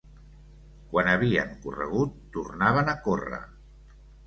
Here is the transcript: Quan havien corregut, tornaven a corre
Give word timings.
Quan 0.93 1.09
havien 1.11 1.51
corregut, 1.67 2.17
tornaven 2.39 2.93
a 2.97 2.99
corre 3.07 3.43